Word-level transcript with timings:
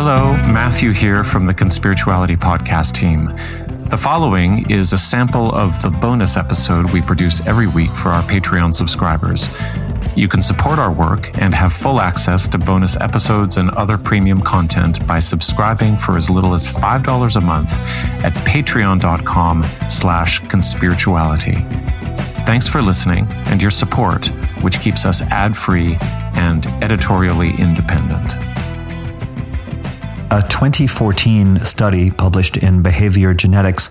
Hello, 0.00 0.32
Matthew 0.32 0.92
here 0.92 1.24
from 1.24 1.44
the 1.44 1.52
Conspirituality 1.52 2.36
Podcast 2.36 2.92
team. 2.92 3.34
The 3.88 3.96
following 3.96 4.70
is 4.70 4.92
a 4.92 4.96
sample 4.96 5.50
of 5.50 5.82
the 5.82 5.90
bonus 5.90 6.36
episode 6.36 6.92
we 6.92 7.02
produce 7.02 7.44
every 7.48 7.66
week 7.66 7.90
for 7.90 8.10
our 8.10 8.22
Patreon 8.22 8.72
subscribers. 8.76 9.48
You 10.16 10.28
can 10.28 10.40
support 10.40 10.78
our 10.78 10.92
work 10.92 11.36
and 11.40 11.52
have 11.52 11.72
full 11.72 12.00
access 12.00 12.46
to 12.46 12.58
bonus 12.58 12.96
episodes 13.00 13.56
and 13.56 13.70
other 13.70 13.98
premium 13.98 14.40
content 14.40 15.04
by 15.04 15.18
subscribing 15.18 15.96
for 15.96 16.16
as 16.16 16.30
little 16.30 16.54
as 16.54 16.68
$5 16.68 17.34
a 17.34 17.40
month 17.40 17.72
at 18.24 18.32
patreon.com 18.46 19.66
slash 19.88 20.40
conspirituality. 20.42 21.56
Thanks 22.46 22.68
for 22.68 22.82
listening 22.82 23.26
and 23.46 23.60
your 23.60 23.72
support, 23.72 24.28
which 24.62 24.80
keeps 24.80 25.04
us 25.04 25.22
ad-free 25.22 25.96
and 26.34 26.66
editorially 26.84 27.50
independent. 27.58 28.57
A 30.30 30.42
2014 30.42 31.60
study 31.60 32.10
published 32.10 32.58
in 32.58 32.82
Behavior 32.82 33.32
Genetics 33.32 33.88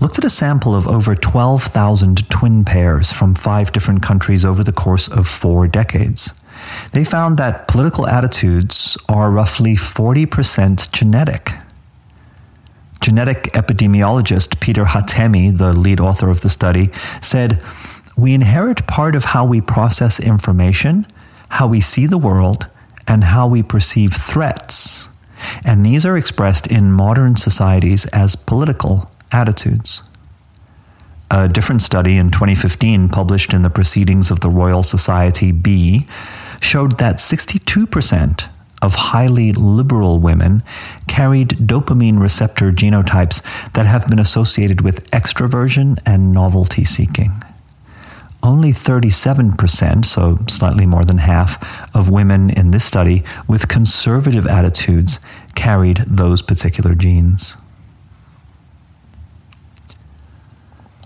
looked 0.00 0.16
at 0.16 0.24
a 0.24 0.30
sample 0.30 0.74
of 0.74 0.88
over 0.88 1.14
12,000 1.14 2.30
twin 2.30 2.64
pairs 2.64 3.12
from 3.12 3.34
five 3.34 3.72
different 3.72 4.02
countries 4.02 4.42
over 4.42 4.64
the 4.64 4.72
course 4.72 5.06
of 5.06 5.28
four 5.28 5.68
decades. 5.68 6.32
They 6.92 7.04
found 7.04 7.36
that 7.36 7.68
political 7.68 8.06
attitudes 8.06 8.96
are 9.10 9.30
roughly 9.30 9.74
40% 9.74 10.92
genetic. 10.92 11.52
Genetic 13.02 13.52
epidemiologist 13.52 14.58
Peter 14.60 14.86
Hatemi, 14.86 15.58
the 15.58 15.74
lead 15.74 16.00
author 16.00 16.30
of 16.30 16.40
the 16.40 16.48
study, 16.48 16.88
said, 17.20 17.62
We 18.16 18.32
inherit 18.32 18.86
part 18.86 19.14
of 19.14 19.24
how 19.24 19.44
we 19.44 19.60
process 19.60 20.20
information, 20.20 21.06
how 21.50 21.66
we 21.66 21.82
see 21.82 22.06
the 22.06 22.16
world, 22.16 22.66
and 23.06 23.24
how 23.24 23.46
we 23.46 23.62
perceive 23.62 24.14
threats 24.14 25.10
and 25.64 25.84
these 25.84 26.06
are 26.06 26.16
expressed 26.16 26.66
in 26.66 26.92
modern 26.92 27.36
societies 27.36 28.06
as 28.06 28.36
political 28.36 29.10
attitudes. 29.32 30.02
A 31.30 31.48
different 31.48 31.82
study 31.82 32.16
in 32.16 32.30
2015, 32.30 33.08
published 33.08 33.52
in 33.52 33.62
the 33.62 33.70
Proceedings 33.70 34.30
of 34.30 34.40
the 34.40 34.48
Royal 34.48 34.82
Society 34.82 35.50
B, 35.50 36.06
showed 36.60 36.98
that 36.98 37.16
62% 37.16 38.48
of 38.82 38.94
highly 38.94 39.52
liberal 39.52 40.18
women 40.20 40.62
carried 41.08 41.48
dopamine 41.48 42.20
receptor 42.20 42.70
genotypes 42.70 43.42
that 43.72 43.86
have 43.86 44.06
been 44.08 44.18
associated 44.18 44.82
with 44.82 45.10
extroversion 45.10 45.98
and 46.06 46.32
novelty 46.32 46.84
seeking 46.84 47.42
only 48.46 48.72
37%, 48.72 50.04
so 50.04 50.38
slightly 50.48 50.86
more 50.86 51.04
than 51.04 51.18
half, 51.18 51.94
of 51.94 52.08
women 52.08 52.50
in 52.50 52.70
this 52.70 52.84
study 52.84 53.24
with 53.48 53.68
conservative 53.68 54.46
attitudes 54.46 55.18
carried 55.54 55.98
those 56.06 56.42
particular 56.42 56.94
genes. 56.94 57.56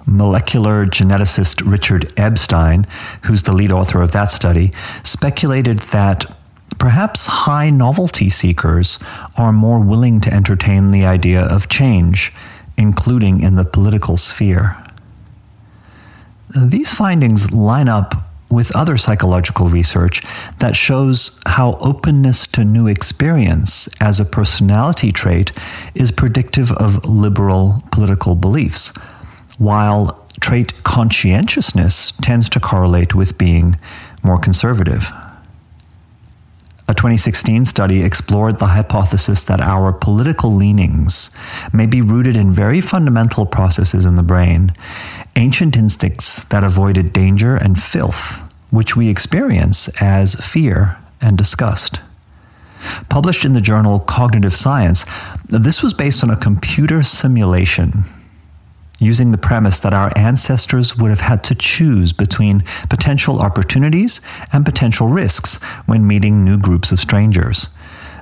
Molecular 0.06 0.86
geneticist 0.86 1.68
Richard 1.70 2.02
Ebstein, 2.16 2.88
who's 3.24 3.42
the 3.44 3.54
lead 3.54 3.72
author 3.72 4.02
of 4.02 4.12
that 4.12 4.30
study, 4.30 4.72
speculated 5.02 5.78
that 5.90 6.24
perhaps 6.78 7.26
high 7.26 7.70
novelty 7.70 8.28
seekers 8.28 8.98
are 9.36 9.52
more 9.52 9.78
willing 9.78 10.20
to 10.20 10.32
entertain 10.32 10.90
the 10.90 11.04
idea 11.04 11.42
of 11.42 11.68
change, 11.68 12.32
including 12.76 13.42
in 13.42 13.56
the 13.56 13.64
political 13.64 14.16
sphere. 14.16 14.76
These 16.56 16.92
findings 16.92 17.52
line 17.52 17.88
up 17.88 18.14
with 18.50 18.74
other 18.74 18.96
psychological 18.96 19.68
research 19.68 20.22
that 20.58 20.74
shows 20.74 21.38
how 21.46 21.74
openness 21.74 22.48
to 22.48 22.64
new 22.64 22.88
experience 22.88 23.88
as 24.00 24.18
a 24.18 24.24
personality 24.24 25.12
trait 25.12 25.52
is 25.94 26.10
predictive 26.10 26.72
of 26.72 27.04
liberal 27.04 27.84
political 27.92 28.34
beliefs, 28.34 28.92
while 29.58 30.26
trait 30.40 30.74
conscientiousness 30.82 32.12
tends 32.20 32.48
to 32.48 32.58
correlate 32.58 33.14
with 33.14 33.38
being 33.38 33.78
more 34.24 34.38
conservative. 34.38 35.12
A 37.00 37.02
2016 37.02 37.64
study 37.64 38.02
explored 38.02 38.58
the 38.58 38.66
hypothesis 38.66 39.44
that 39.44 39.62
our 39.62 39.90
political 39.90 40.52
leanings 40.52 41.30
may 41.72 41.86
be 41.86 42.02
rooted 42.02 42.36
in 42.36 42.52
very 42.52 42.82
fundamental 42.82 43.46
processes 43.46 44.04
in 44.04 44.16
the 44.16 44.22
brain 44.22 44.74
ancient 45.34 45.78
instincts 45.78 46.44
that 46.44 46.62
avoided 46.62 47.14
danger 47.14 47.56
and 47.56 47.82
filth, 47.82 48.42
which 48.68 48.96
we 48.96 49.08
experience 49.08 49.88
as 50.02 50.34
fear 50.34 50.98
and 51.22 51.38
disgust. 51.38 52.00
Published 53.08 53.46
in 53.46 53.54
the 53.54 53.62
journal 53.62 54.00
Cognitive 54.00 54.54
Science, 54.54 55.06
this 55.46 55.82
was 55.82 55.94
based 55.94 56.22
on 56.22 56.28
a 56.28 56.36
computer 56.36 57.02
simulation 57.02 58.04
using 59.00 59.32
the 59.32 59.38
premise 59.38 59.80
that 59.80 59.94
our 59.94 60.12
ancestors 60.14 60.96
would 60.96 61.10
have 61.10 61.20
had 61.20 61.42
to 61.42 61.54
choose 61.54 62.12
between 62.12 62.60
potential 62.88 63.40
opportunities 63.40 64.20
and 64.52 64.64
potential 64.64 65.08
risks 65.08 65.60
when 65.86 66.06
meeting 66.06 66.44
new 66.44 66.58
groups 66.58 66.92
of 66.92 67.00
strangers. 67.00 67.68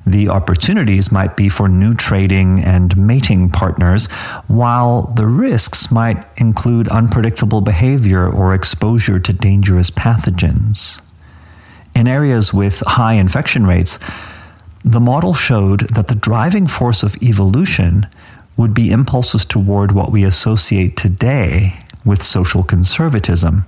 The 0.06 0.28
opportunities 0.30 1.12
might 1.12 1.36
be 1.36 1.50
for 1.50 1.68
new 1.68 1.92
trading 1.92 2.60
and 2.64 2.96
mating 2.96 3.50
partners, 3.50 4.06
while 4.46 5.02
the 5.16 5.26
risks 5.26 5.90
might 5.90 6.24
include 6.38 6.88
unpredictable 6.88 7.60
behavior 7.60 8.26
or 8.26 8.54
exposure 8.54 9.18
to 9.18 9.32
dangerous 9.34 9.90
pathogens. 9.90 11.00
In 11.94 12.06
areas 12.06 12.54
with 12.54 12.82
high 12.86 13.14
infection 13.14 13.66
rates, 13.66 13.98
the 14.84 15.00
model 15.00 15.34
showed 15.34 15.80
that 15.90 16.08
the 16.08 16.14
driving 16.14 16.66
force 16.66 17.02
of 17.02 17.20
evolution 17.22 18.06
would 18.58 18.74
be 18.74 18.90
impulses 18.90 19.46
toward 19.46 19.92
what 19.92 20.12
we 20.12 20.24
associate 20.24 20.96
today 20.96 21.78
with 22.04 22.22
social 22.22 22.62
conservatism 22.62 23.64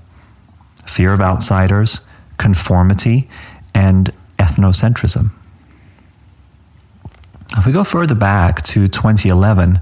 fear 0.87 1.13
of 1.13 1.21
outsiders, 1.21 2.01
conformity, 2.37 3.29
and 3.75 4.13
ethnocentrism. 4.39 5.31
If 7.57 7.65
we 7.65 7.73
go 7.73 7.85
further 7.85 8.17
back 8.17 8.63
to 8.63 8.89
2011, 8.89 9.79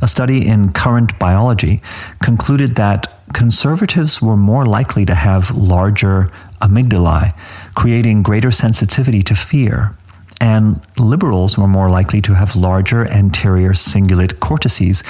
a 0.00 0.08
study 0.08 0.46
in 0.46 0.72
Current 0.72 1.18
Biology 1.18 1.82
concluded 2.22 2.76
that 2.76 3.12
conservatives 3.34 4.22
were 4.22 4.36
more 4.36 4.64
likely 4.64 5.04
to 5.04 5.14
have 5.14 5.50
larger 5.50 6.30
amygdalae, 6.62 7.34
creating 7.74 8.22
greater 8.22 8.50
sensitivity 8.50 9.22
to 9.24 9.34
fear, 9.34 9.94
and 10.40 10.80
liberals 10.98 11.58
were 11.58 11.66
more 11.66 11.90
likely 11.90 12.20
to 12.22 12.34
have 12.34 12.54
larger 12.54 13.06
anterior 13.08 13.72
cingulate 13.72 14.40
cortices, 14.40 15.02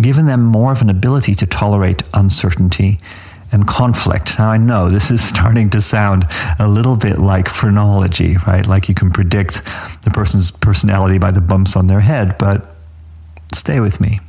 giving 0.00 0.26
them 0.26 0.44
more 0.44 0.72
of 0.72 0.82
an 0.82 0.90
ability 0.90 1.34
to 1.34 1.46
tolerate 1.46 2.02
uncertainty 2.14 2.98
and 3.52 3.66
conflict. 3.66 4.38
Now, 4.38 4.50
I 4.50 4.56
know 4.58 4.88
this 4.88 5.10
is 5.10 5.24
starting 5.28 5.70
to 5.70 5.80
sound 5.80 6.24
a 6.58 6.68
little 6.68 6.96
bit 6.96 7.18
like 7.18 7.48
phrenology, 7.48 8.36
right? 8.46 8.66
Like 8.66 8.88
you 8.88 8.94
can 8.94 9.10
predict 9.10 9.62
the 10.02 10.10
person's 10.10 10.50
personality 10.50 11.18
by 11.18 11.30
the 11.30 11.40
bumps 11.40 11.76
on 11.76 11.86
their 11.86 12.00
head, 12.00 12.36
but 12.38 12.74
stay 13.52 13.80
with 13.80 14.00
me. 14.00 14.20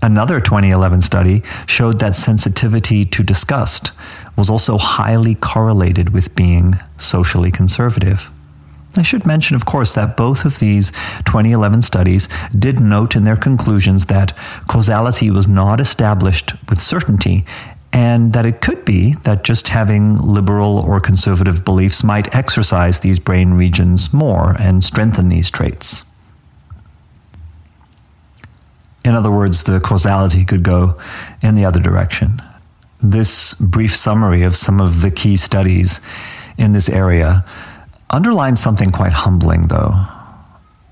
Another 0.00 0.38
2011 0.38 1.02
study 1.02 1.42
showed 1.66 1.98
that 1.98 2.14
sensitivity 2.14 3.04
to 3.04 3.22
disgust 3.22 3.90
was 4.36 4.48
also 4.48 4.78
highly 4.78 5.34
correlated 5.34 6.10
with 6.10 6.34
being 6.36 6.74
socially 6.98 7.50
conservative. 7.50 8.30
I 8.96 9.02
should 9.02 9.26
mention, 9.26 9.54
of 9.54 9.64
course, 9.64 9.94
that 9.94 10.16
both 10.16 10.44
of 10.44 10.58
these 10.58 10.90
2011 11.26 11.82
studies 11.82 12.28
did 12.58 12.80
note 12.80 13.14
in 13.14 13.24
their 13.24 13.36
conclusions 13.36 14.06
that 14.06 14.36
causality 14.66 15.30
was 15.30 15.46
not 15.46 15.78
established 15.78 16.52
with 16.68 16.80
certainty 16.80 17.44
and 17.92 18.32
that 18.32 18.46
it 18.46 18.60
could 18.60 18.84
be 18.84 19.14
that 19.24 19.44
just 19.44 19.68
having 19.68 20.16
liberal 20.16 20.78
or 20.78 21.00
conservative 21.00 21.64
beliefs 21.64 22.04
might 22.04 22.34
exercise 22.34 23.00
these 23.00 23.18
brain 23.18 23.54
regions 23.54 24.12
more 24.12 24.56
and 24.58 24.84
strengthen 24.84 25.28
these 25.28 25.50
traits. 25.50 26.04
In 29.04 29.14
other 29.14 29.30
words, 29.30 29.64
the 29.64 29.80
causality 29.80 30.44
could 30.44 30.62
go 30.62 31.00
in 31.42 31.54
the 31.54 31.64
other 31.64 31.80
direction. 31.80 32.42
This 33.00 33.54
brief 33.54 33.96
summary 33.96 34.42
of 34.42 34.56
some 34.56 34.80
of 34.80 35.00
the 35.00 35.10
key 35.10 35.36
studies 35.36 36.00
in 36.58 36.72
this 36.72 36.88
area 36.88 37.44
underlines 38.10 38.60
something 38.60 38.92
quite 38.92 39.12
humbling, 39.12 39.68
though. 39.68 40.06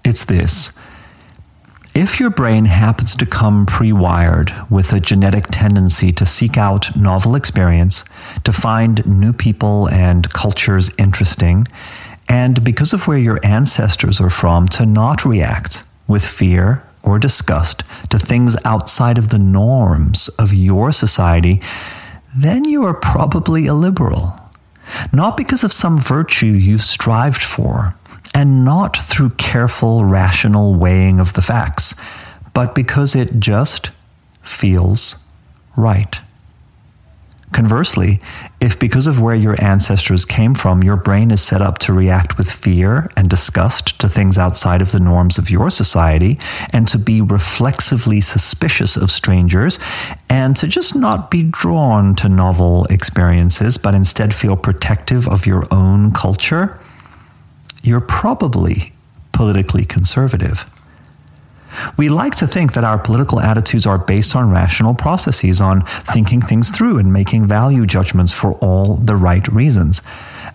It's 0.04 0.24
this 0.24 0.76
if 1.96 2.20
your 2.20 2.28
brain 2.28 2.66
happens 2.66 3.16
to 3.16 3.24
come 3.24 3.64
pre 3.64 3.90
wired 3.90 4.52
with 4.68 4.92
a 4.92 5.00
genetic 5.00 5.46
tendency 5.46 6.12
to 6.12 6.26
seek 6.26 6.58
out 6.58 6.94
novel 6.94 7.34
experience, 7.34 8.04
to 8.44 8.52
find 8.52 9.06
new 9.06 9.32
people 9.32 9.88
and 9.88 10.28
cultures 10.28 10.90
interesting, 10.98 11.66
and 12.28 12.62
because 12.62 12.92
of 12.92 13.06
where 13.06 13.16
your 13.16 13.40
ancestors 13.42 14.20
are 14.20 14.28
from, 14.28 14.69
to 14.69 14.84
not 14.84 15.24
react 15.24 15.84
with 16.06 16.22
fear 16.22 16.82
or 17.02 17.19
disgust 17.19 17.82
to 18.10 18.19
things 18.19 18.56
outside 18.66 19.16
of 19.16 19.30
the 19.30 19.38
norms 19.38 20.28
of 20.38 20.52
your 20.52 20.92
society, 20.92 21.62
then 22.36 22.66
you 22.66 22.84
are 22.84 22.92
probably 22.92 23.66
a 23.66 23.74
liberal. 23.74 24.38
Not 25.12 25.36
because 25.36 25.64
of 25.64 25.72
some 25.72 25.98
virtue 25.98 26.46
you've 26.46 26.82
strived 26.82 27.42
for, 27.42 27.94
and 28.34 28.64
not 28.64 28.96
through 28.96 29.30
careful, 29.30 30.04
rational 30.04 30.74
weighing 30.74 31.20
of 31.20 31.32
the 31.32 31.42
facts, 31.42 31.94
but 32.52 32.74
because 32.74 33.16
it 33.16 33.40
just 33.40 33.90
feels 34.42 35.16
right. 35.76 36.20
Conversely, 37.56 38.20
if 38.61 38.79
because 38.79 39.06
of 39.06 39.19
where 39.19 39.35
your 39.35 39.56
ancestors 39.64 40.26
came 40.26 40.55
from, 40.55 40.82
your 40.82 40.99
brain 40.99 41.31
is 41.31 41.41
set 41.41 41.62
up 41.62 41.79
to 41.79 41.94
react 41.94 42.37
with 42.37 42.53
fear 42.53 43.11
and 43.17 43.31
disgust 43.31 43.99
to 43.99 44.11
things 44.11 44.37
outside 44.37 44.82
of 44.82 44.93
the 44.93 45.00
norms 45.00 45.38
of 45.38 45.49
your 45.49 45.70
society, 45.70 46.38
and 46.75 46.87
to 46.87 46.99
be 46.99 47.23
reflexively 47.23 48.20
suspicious 48.20 48.99
of 48.99 49.11
strangers, 49.11 49.79
and 50.29 50.55
to 50.56 50.69
just 50.69 50.94
not 50.94 51.31
be 51.31 51.44
drawn 51.44 52.14
to 52.17 52.29
novel 52.29 52.85
experiences, 52.91 53.79
but 53.79 53.94
instead 53.94 54.35
feel 54.35 54.55
protective 54.55 55.26
of 55.26 55.47
your 55.47 55.67
own 55.70 56.12
culture, 56.12 56.79
you're 57.82 58.03
probably 58.03 58.93
politically 59.32 59.87
conservative. 59.87 60.67
We 61.96 62.08
like 62.08 62.34
to 62.37 62.46
think 62.46 62.73
that 62.75 62.84
our 62.84 62.99
political 62.99 63.40
attitudes 63.40 63.87
are 63.87 63.99
based 63.99 64.37
on 64.37 64.50
rational 64.50 64.94
processes, 64.94 65.61
on 65.61 65.82
thinking 65.82 66.40
things 66.40 66.70
through 66.70 66.99
and 66.99 67.12
making 67.12 67.46
value 67.46 67.87
judgments 67.87 68.32
for 68.32 68.55
all 68.55 68.96
the 68.96 69.17
right 69.17 69.46
reasons. 69.49 70.02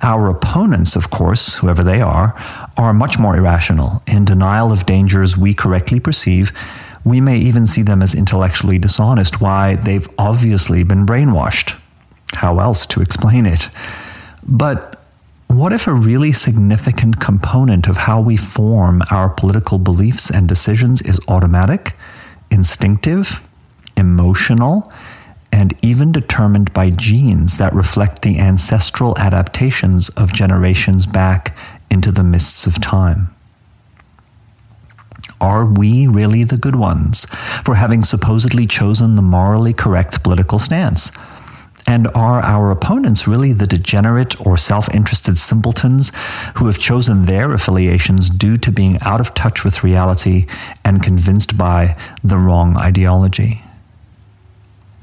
Our 0.02 0.30
opponents, 0.30 0.96
of 0.96 1.10
course, 1.10 1.56
whoever 1.56 1.84
they 1.84 2.02
are, 2.02 2.34
are 2.78 2.94
much 2.94 3.20
more 3.20 3.36
irrational, 3.36 4.02
in 4.08 4.26
denial 4.26 4.72
of 4.72 4.86
dangers 4.86 5.38
we 5.38 5.54
correctly 5.54 6.00
perceive. 6.00 6.52
We 7.04 7.22
may 7.22 7.38
even 7.38 7.68
see 7.68 7.82
them 7.84 8.02
as 8.02 8.16
intellectually 8.16 8.80
dishonest. 8.80 9.42
Why? 9.42 9.76
They've 9.76 10.08
obviously 10.18 10.84
been 10.84 11.06
brainwashed. 11.06 11.80
How 12.34 12.60
else 12.60 12.86
to 12.88 13.02
explain 13.02 13.46
it? 13.46 13.70
But 14.44 15.01
what 15.54 15.74
if 15.74 15.86
a 15.86 15.94
really 15.94 16.32
significant 16.32 17.20
component 17.20 17.88
of 17.88 17.98
how 17.98 18.22
we 18.22 18.38
form 18.38 19.02
our 19.12 19.30
political 19.30 19.78
beliefs 19.80 20.30
and 20.30 20.48
decisions 20.48 21.02
is 21.02 21.20
automatic, 21.28 21.94
instinctive, 22.50 23.46
emotional, 23.98 24.92
and 25.52 25.74
even 25.82 26.12
determined 26.12 26.72
by 26.74 26.90
genes 26.90 27.58
that 27.58 27.74
reflect 27.74 28.22
the 28.22 28.40
ancestral 28.40 29.18
adaptations 29.18 30.08
of 30.10 30.32
generations 30.32 31.06
back 31.06 31.56
into 31.90 32.12
the 32.12 32.24
mists 32.24 32.66
of 32.66 32.80
time? 32.80 33.28
Are 35.42 35.66
we 35.66 36.08
really 36.08 36.46
the 36.46 36.58
good 36.58 36.76
ones 36.76 37.26
for 37.66 37.76
having 37.76 38.04
supposedly 38.04 38.66
chosen 38.68 39.16
the 39.16 39.22
morally 39.22 39.74
correct 39.74 40.24
political 40.24 40.60
stance? 40.60 41.12
And 41.92 42.08
are 42.16 42.40
our 42.40 42.72
opponents 42.72 43.28
really 43.28 43.52
the 43.52 43.68
degenerate 43.68 44.40
or 44.40 44.56
self 44.56 44.88
interested 44.96 45.38
simpletons 45.38 46.14
who 46.56 46.68
have 46.68 46.78
chosen 46.78 47.26
their 47.26 47.52
affiliations 47.52 48.30
due 48.30 48.58
to 48.60 48.72
being 48.72 48.98
out 49.02 49.20
of 49.20 49.34
touch 49.34 49.66
with 49.66 49.84
reality 49.84 50.48
and 50.86 51.04
convinced 51.04 51.58
by 51.58 51.98
the 52.24 52.38
wrong 52.38 52.78
ideology? 52.78 53.62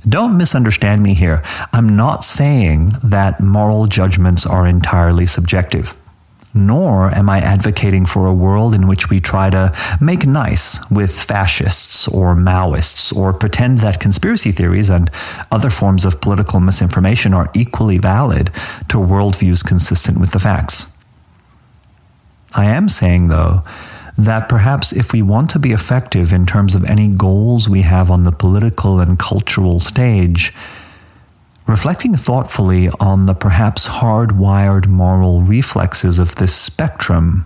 Don't 0.08 0.38
misunderstand 0.38 1.02
me 1.02 1.12
here. 1.12 1.43
I'm 1.75 1.94
not 1.94 2.25
saying 2.25 2.94
that 3.05 3.38
moral 3.38 3.87
judgments 3.87 4.46
are 4.46 4.67
entirely 4.67 5.26
subjective 5.26 5.94
nor 6.55 7.15
am 7.15 7.29
I 7.29 7.39
advocating 7.39 8.06
for 8.06 8.27
a 8.27 8.35
world 8.35 8.75
in 8.75 8.89
which 8.89 9.11
we 9.11 9.21
try 9.21 9.50
to 9.50 9.73
make 10.00 10.27
nice 10.27 10.79
with 10.91 11.19
fascists 11.19 12.09
or 12.09 12.35
Maoists 12.35 13.15
or 13.15 13.33
pretend 13.33 13.79
that 13.79 14.00
conspiracy 14.00 14.53
theories 14.53 14.91
and 14.91 15.11
other 15.50 15.71
forms 15.71 16.05
of 16.05 16.21
political 16.21 16.61
misinformation 16.61 17.35
are 17.35 17.50
equally 17.55 17.99
valid 17.99 18.47
to 18.89 18.99
worldviews 18.99 19.65
consistent 19.65 20.19
with 20.19 20.31
the 20.31 20.39
facts. 20.39 20.87
I 22.55 22.65
am 22.65 22.89
saying, 22.89 23.29
though, 23.29 23.62
that 24.17 24.49
perhaps 24.49 24.93
if 24.93 25.12
we 25.12 25.23
want 25.23 25.50
to 25.50 25.59
be 25.59 25.73
effective 25.73 26.33
in 26.33 26.45
terms 26.45 26.75
of 26.75 26.85
any 26.85 27.09
goals 27.09 27.69
we 27.69 27.83
have 27.83 28.11
on 28.11 28.25
the 28.25 28.33
political 28.33 28.99
and 28.99 29.19
cultural 29.19 29.79
stage, 29.79 30.53
reflecting 31.69 32.17
thoughtfully 32.17 32.88
on 32.99 33.26
the 33.26 33.35
perhaps 33.35 33.87
hardwired 33.87 34.88
moral 34.88 35.43
reflexes 35.43 36.19
of 36.19 36.35
this 36.37 36.55
spectrum 36.55 37.44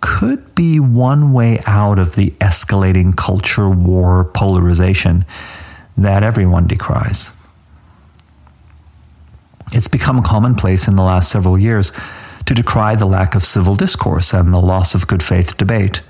could 0.00 0.54
be 0.54 0.78
one 0.78 1.32
way 1.32 1.58
out 1.66 1.98
of 1.98 2.14
the 2.14 2.30
escalating 2.40 3.16
culture 3.16 3.68
war 3.68 4.24
polarization 4.24 5.26
that 5.96 6.22
everyone 6.22 6.66
decries. 6.66 7.30
It's 9.72 9.88
become 9.88 10.22
commonplace 10.22 10.86
in 10.86 10.96
the 10.96 11.02
last 11.02 11.30
several 11.30 11.58
years 11.58 11.92
to 12.46 12.54
decry 12.54 12.94
the 12.94 13.06
lack 13.06 13.34
of 13.34 13.44
civil 13.44 13.74
discourse 13.74 14.32
and 14.32 14.52
the 14.52 14.60
loss 14.60 14.94
of 14.94 15.06
good 15.06 15.22
faith 15.22 15.56
debate. 15.56 16.02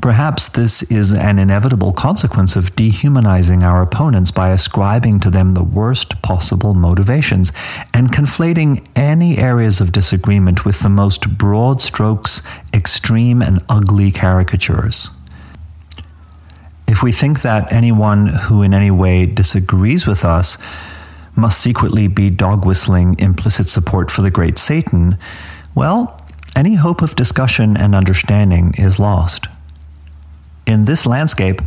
Perhaps 0.00 0.50
this 0.50 0.84
is 0.84 1.12
an 1.12 1.40
inevitable 1.40 1.92
consequence 1.92 2.54
of 2.54 2.76
dehumanizing 2.76 3.64
our 3.64 3.82
opponents 3.82 4.30
by 4.30 4.50
ascribing 4.50 5.18
to 5.20 5.30
them 5.30 5.52
the 5.52 5.64
worst 5.64 6.22
possible 6.22 6.72
motivations 6.72 7.50
and 7.92 8.12
conflating 8.12 8.86
any 8.94 9.38
areas 9.38 9.80
of 9.80 9.90
disagreement 9.90 10.64
with 10.64 10.78
the 10.80 10.88
most 10.88 11.36
broad 11.36 11.82
strokes, 11.82 12.42
extreme, 12.72 13.42
and 13.42 13.60
ugly 13.68 14.12
caricatures. 14.12 15.10
If 16.86 17.02
we 17.02 17.10
think 17.10 17.42
that 17.42 17.72
anyone 17.72 18.28
who 18.28 18.62
in 18.62 18.72
any 18.74 18.92
way 18.92 19.26
disagrees 19.26 20.06
with 20.06 20.24
us 20.24 20.58
must 21.34 21.60
secretly 21.60 22.06
be 22.06 22.30
dog 22.30 22.64
whistling 22.64 23.16
implicit 23.18 23.68
support 23.68 24.12
for 24.12 24.22
the 24.22 24.30
great 24.30 24.58
Satan, 24.58 25.18
well, 25.74 26.24
any 26.54 26.76
hope 26.76 27.02
of 27.02 27.16
discussion 27.16 27.76
and 27.76 27.96
understanding 27.96 28.74
is 28.78 29.00
lost. 29.00 29.48
In 30.68 30.84
this 30.84 31.06
landscape, 31.06 31.62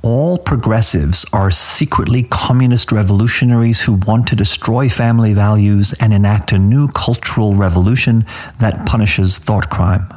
all 0.00 0.38
progressives 0.38 1.26
are 1.34 1.50
secretly 1.50 2.22
communist 2.22 2.90
revolutionaries 2.90 3.82
who 3.82 4.00
want 4.06 4.26
to 4.28 4.36
destroy 4.36 4.88
family 4.88 5.34
values 5.34 5.92
and 6.00 6.14
enact 6.14 6.52
a 6.52 6.58
new 6.58 6.88
cultural 6.88 7.56
revolution 7.56 8.24
that 8.58 8.86
punishes 8.86 9.36
thought 9.36 9.68
crime. 9.68 10.08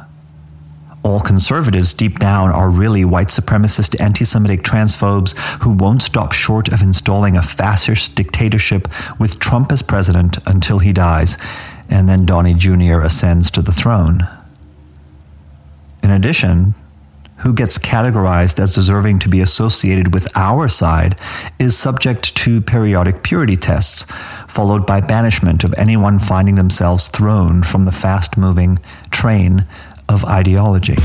All 1.02 1.20
conservatives 1.20 1.92
deep 1.92 2.20
down 2.20 2.50
are 2.50 2.70
really 2.70 3.04
white 3.04 3.28
supremacist 3.28 4.00
anti 4.00 4.24
Semitic 4.24 4.62
transphobes 4.62 5.36
who 5.62 5.72
won't 5.72 6.02
stop 6.02 6.32
short 6.32 6.72
of 6.72 6.80
installing 6.80 7.36
a 7.36 7.42
fascist 7.42 8.14
dictatorship 8.14 8.88
with 9.20 9.40
Trump 9.40 9.70
as 9.70 9.82
president 9.82 10.38
until 10.46 10.78
he 10.78 10.94
dies, 10.94 11.36
and 11.90 12.08
then 12.08 12.24
Donnie 12.24 12.54
Jr. 12.54 13.00
ascends 13.00 13.50
to 13.50 13.60
the 13.60 13.72
throne. 13.72 14.26
In 16.02 16.10
addition, 16.10 16.74
who 17.42 17.52
gets 17.52 17.76
categorized 17.76 18.60
as 18.60 18.74
deserving 18.74 19.18
to 19.18 19.28
be 19.28 19.40
associated 19.40 20.14
with 20.14 20.28
our 20.36 20.68
side 20.68 21.18
is 21.58 21.76
subject 21.76 22.34
to 22.36 22.60
periodic 22.60 23.22
purity 23.22 23.56
tests, 23.56 24.06
followed 24.48 24.86
by 24.86 25.00
banishment 25.00 25.64
of 25.64 25.74
anyone 25.76 26.18
finding 26.18 26.54
themselves 26.54 27.08
thrown 27.08 27.62
from 27.62 27.84
the 27.84 27.92
fast 27.92 28.38
moving 28.38 28.78
train 29.10 29.66
of 30.08 30.24
ideology. 30.24 30.96